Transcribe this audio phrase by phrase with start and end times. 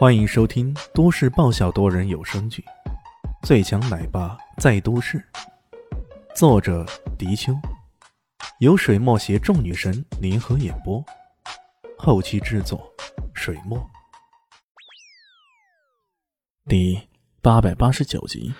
[0.00, 2.64] 欢迎收听都市爆笑多人有声剧
[3.46, 5.18] 《最强奶爸在都市》，
[6.34, 6.86] 作者：
[7.18, 7.52] 迪秋，
[8.60, 11.04] 由水墨携众女神联合演播，
[11.98, 12.90] 后期制作：
[13.34, 13.78] 水墨。
[16.64, 16.98] 第
[17.42, 18.54] 八百八十九集。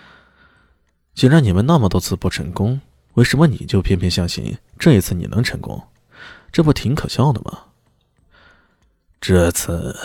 [1.15, 2.79] 既然你们那么多次不成功，
[3.15, 5.81] 为什么你就偏偏相信这一次你能成功？
[6.51, 7.63] 这不挺可笑的吗？
[9.19, 9.97] 这次，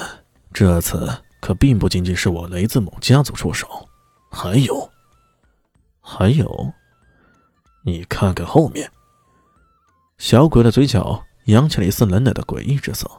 [0.51, 3.89] 这次可并不仅仅是我雷子某家族出手，
[4.31, 4.91] 还有，
[6.01, 6.73] 还有，
[7.83, 8.91] 你看看后面。
[10.19, 13.11] 小鬼的嘴角扬起了一丝冷冷的诡异之色。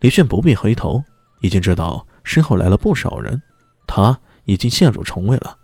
[0.00, 1.02] 李炫不必回头，
[1.40, 3.40] 已经知道身后来了不少人，
[3.86, 5.56] 他已经陷入重围了。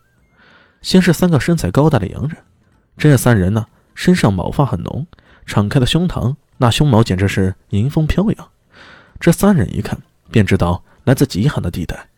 [0.81, 2.37] 先是三个身材高大的洋人，
[2.97, 5.07] 这三人呢，身上毛发很浓，
[5.45, 8.51] 敞开的胸膛，那胸毛简直是迎风飘扬。
[9.21, 12.09] 这三人一看便知道来自极寒的地带。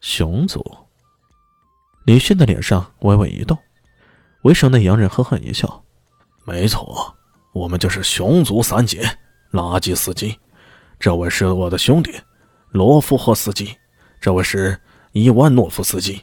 [0.00, 0.62] 熊族，
[2.04, 3.58] 李迅的脸上微微一动，
[4.42, 5.82] 为首的洋人呵呵一笑
[6.44, 7.16] ：“没错，
[7.52, 9.02] 我们就是熊族三杰，
[9.52, 10.38] 垃圾司机。
[10.98, 12.14] 这位是我的兄弟，
[12.70, 13.76] 罗夫霍司机。
[14.20, 14.78] 这位是
[15.12, 16.22] 伊万诺夫司机。”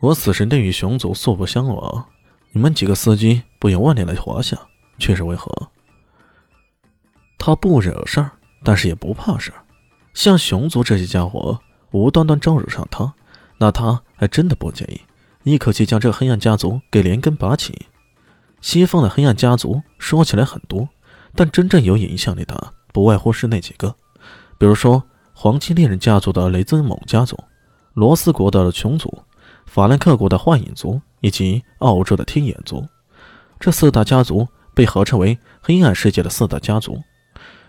[0.00, 2.08] 我死神殿与熊族素不相往，
[2.52, 4.56] 你们几个司机不远万里来华夏，
[4.98, 5.52] 却是为何？
[7.38, 8.30] 他不惹事儿，
[8.64, 9.62] 但是也不怕事儿。
[10.14, 11.60] 像熊族这些家伙
[11.92, 13.14] 无端端招惹上他，
[13.58, 15.00] 那他还真的不介意，
[15.50, 17.86] 一口气将这黑暗家族给连根拔起。
[18.60, 20.88] 西方的黑暗家族说起来很多，
[21.34, 23.94] 但真正有影响力的不外乎是那几个，
[24.58, 25.02] 比如说
[25.32, 27.38] 黄金猎人家族的雷兹蒙家族，
[27.94, 29.22] 罗斯国的琼族。
[29.66, 32.84] 法兰克国的幻影族以及澳洲的天眼族，
[33.60, 37.00] 这四大家族被合称为黑暗世界的四大家族。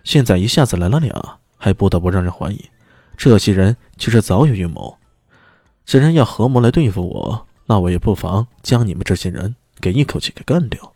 [0.04, 2.70] 现在一下子来了俩，还不得不让人怀疑，
[3.16, 4.98] 这些人其实早有预谋。
[5.86, 10.94] 既然要合谋来对付我，那我也不妨将你们这些人给一口气给干掉。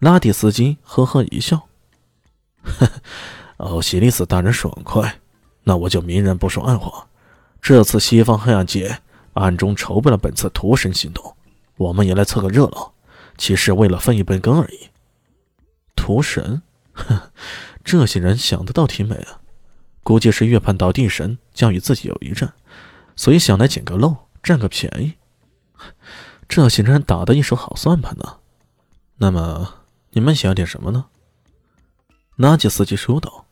[0.00, 1.56] 拉蒂斯基呵呵一笑
[2.62, 2.92] ：“呵呵，
[3.56, 5.20] 奥西里斯大人爽快，
[5.64, 7.06] 那我就明人不说暗话。
[7.62, 8.98] 这次西方黑暗界……”
[9.34, 11.34] 暗中筹备了本次屠神行动，
[11.78, 12.92] 我们也来凑个热闹，
[13.38, 14.90] 其实为了分一杯羹而已。
[15.96, 16.60] 屠神，
[16.92, 17.18] 哼，
[17.84, 19.40] 这些人想的倒挺美啊，
[20.02, 22.52] 估计是预判到地神将与自己有一战，
[23.16, 25.14] 所以想来捡个漏，占个便宜。
[26.48, 28.38] 这些人打的一手好算盘呢。
[29.16, 29.74] 那么
[30.10, 31.06] 你们想要点什么呢？
[32.36, 33.46] 拉吉司机说道：“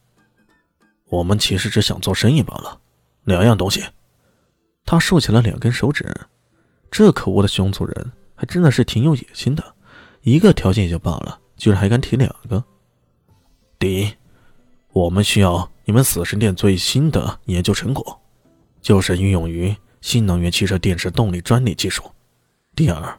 [1.11, 2.81] 我们其实只想做生意罢了，
[3.25, 3.85] 两样东西。”
[4.85, 6.13] 他竖起了两根手指，
[6.91, 9.75] 这可恶的熊族人还真的是挺有野心的，
[10.23, 12.65] 一个条件也就罢了，居然还敢提两个。
[13.79, 14.13] 第一，
[15.01, 18.21] 我们需要你们死神殿最新的研究成果，
[18.83, 22.03] 就是运用于新能源汽车电池动力专利技术。
[22.77, 23.19] 第二，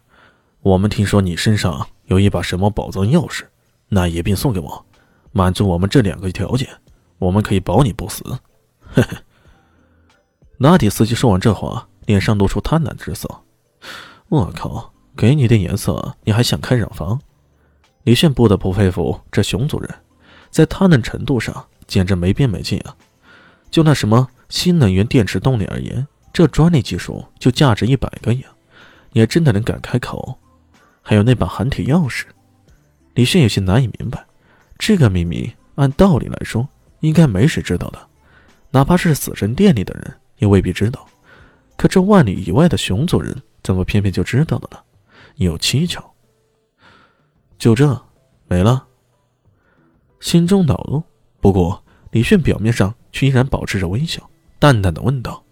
[0.62, 3.46] 我们听说你身上有一把什么宝藏钥匙，
[3.90, 4.86] 那也并送给我，
[5.32, 6.70] 满足我们这两个条件，
[7.18, 8.24] 我们可以保你不死。
[8.94, 9.18] 呵呵。
[10.60, 13.28] 拉蒂斯基说完这话，脸上露出贪婪之色。
[14.30, 17.20] 我靠，给你点颜色，你还想开染坊？
[18.04, 19.90] 李炫不得不佩服这熊族人，
[20.52, 22.96] 在贪婪程度上简直没边没际啊！
[23.72, 28.46] 就那什么新能源电池动力而言，这专利技术就价值一百个亿，
[29.14, 30.38] 你还真的能敢开口？
[31.02, 32.26] 还有那把寒铁钥匙，
[33.16, 34.24] 李炫有些难以明白，
[34.78, 36.68] 这个秘密按道理来说
[37.00, 38.00] 应该没谁知道的，
[38.70, 40.14] 哪怕是死神殿里的人。
[40.42, 41.08] 也未必知道，
[41.78, 44.80] 可这万里以外的熊族人怎么偏偏就知道了呢？
[45.36, 46.04] 有蹊跷。
[47.60, 48.02] 就这，
[48.48, 48.88] 没了。
[50.22, 51.04] 心中恼怒，
[51.42, 55.44] 不过李炫表面上却依然保持着微笑，淡淡的问道：“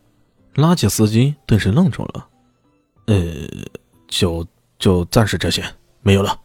[0.56, 2.26] 拉吉司机顿时愣住了。
[3.08, 3.18] 呃，
[4.08, 4.48] 就
[4.78, 5.62] 就暂时这些，
[6.02, 6.40] 没有了。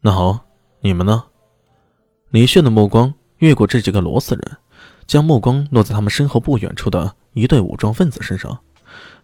[0.00, 0.46] 那好，
[0.80, 1.24] 你们呢？”
[2.30, 4.56] 李炫的目光越过这几个螺丝人。
[5.06, 8.58] 将目光落在他们身后不远处的一队武装分子身上，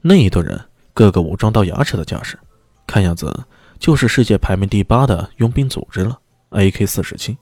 [0.02, 0.60] 那一队人
[0.92, 2.38] 个个武装到牙齿的架势，
[2.86, 3.34] 看样子
[3.78, 6.18] 就是世界排名第八的佣兵组织了。
[6.50, 7.38] AK 四十七，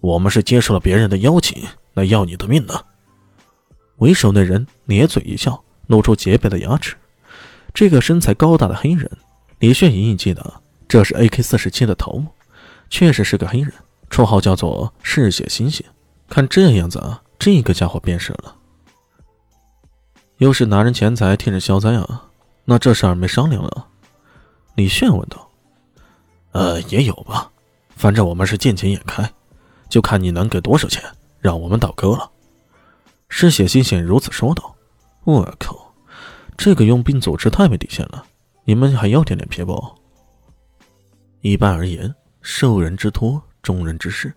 [0.00, 1.64] 我们是接受了别人的邀请
[1.94, 2.84] 来要你的命的。
[3.96, 6.96] 为首那人咧嘴一笑，露出洁白的牙齿。
[7.72, 9.10] 这个身材高大的黑人，
[9.58, 12.28] 李炫隐隐记得这是 AK 四十七的头目，
[12.88, 13.72] 确实是个黑人，
[14.10, 15.80] 绰号叫做嗜血猩猩。
[16.28, 18.54] 看这样子啊，这个家伙便是了。
[20.38, 22.24] 又是拿人钱财替人消灾啊？
[22.64, 23.86] 那这事儿没商量了？
[24.74, 25.48] 李炫问道。
[26.52, 27.50] 呃，也有吧，
[27.96, 29.30] 反正我们是见钱眼开，
[29.88, 31.02] 就看你能给多少钱，
[31.38, 32.30] 让我们倒戈了。
[33.28, 34.74] 嗜血猩猩如此说道
[35.24, 35.94] ：“我靠，
[36.56, 38.24] 这个佣兵组织太没底线了！
[38.64, 39.96] 你们还要点脸皮不？”
[41.42, 44.32] 一般而言，受人之托，忠人之事，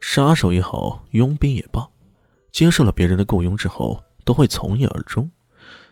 [0.00, 1.88] 杀手也好，佣兵也罢，
[2.52, 5.28] 接受了别人的雇佣之后，都会从一而终。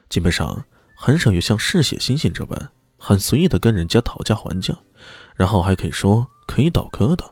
[0.09, 0.65] 基本上
[0.97, 4.77] 很少有像嗜血星星这般很随意的跟人家讨价还价，
[5.35, 7.32] 然后还可以说可以倒戈的。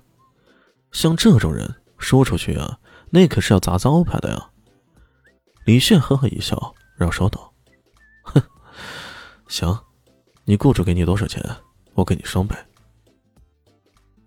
[0.93, 2.79] 像这种人说出去啊，
[3.11, 4.51] 那可是要砸招牌的呀。
[5.65, 7.53] 李炫呵呵一笑，然后说道
[8.25, 8.43] ：“哼，
[9.49, 9.79] 行，
[10.45, 11.45] 你雇主给你多少钱，
[11.95, 12.57] 我给你双倍。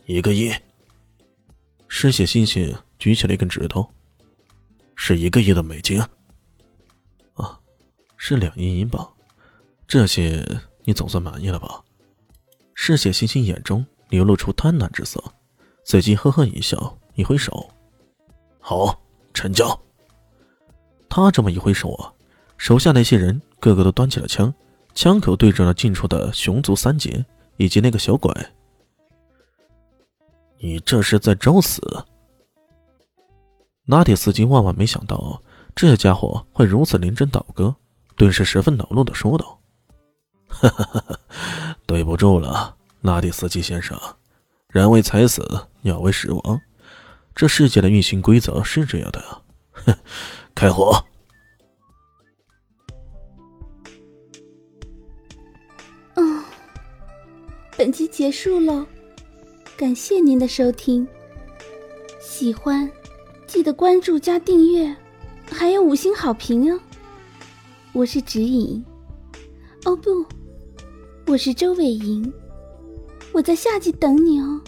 [0.05, 0.53] 一个亿。”
[1.87, 3.87] 失血星星举起了一根指头
[4.95, 6.01] ：“是一个亿的美金。”
[7.35, 7.59] 啊，
[8.17, 9.07] 是两亿英镑。
[9.87, 10.43] 这些
[10.85, 11.83] 你总算满意了吧？
[12.73, 15.23] 失血星星眼中流露出贪婪之色，
[15.83, 17.69] 随即呵呵一笑，一挥手
[18.59, 19.01] ：“好，
[19.33, 19.79] 成交。”
[21.09, 22.11] 他这么一挥手啊，
[22.57, 24.53] 手下那些人个个都端起了枪，
[24.95, 27.23] 枪口对准了近处的熊族三杰
[27.57, 28.33] 以及那个小鬼。
[30.57, 31.81] 你这是在找死？
[33.85, 35.43] 拉铁司机万万没想到
[35.75, 37.75] 这家伙会如此临阵倒戈，
[38.15, 39.59] 顿时十分恼怒的说道
[40.47, 41.19] ：“哈哈哈！
[41.85, 43.99] 对不住了，拉铁司机先生，
[44.73, 45.47] 人为财死，
[45.83, 46.59] 鸟为食亡，
[47.35, 49.39] 这世界的运行规则是这样的呀。”
[49.85, 49.95] 哼。
[50.55, 50.99] 开火！
[56.15, 56.43] 嗯，
[57.77, 58.83] 本集结束了，
[59.77, 61.07] 感谢您的收听。
[62.19, 62.89] 喜欢
[63.45, 64.95] 记得关注加订阅，
[65.51, 66.79] 还有五星好评哦。
[67.91, 68.83] 我是指引，
[69.85, 70.25] 哦不，
[71.27, 72.33] 我是周伟莹，
[73.33, 74.61] 我在下集等你哦。